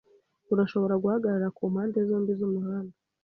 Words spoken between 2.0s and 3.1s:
zombi z'umuhanda.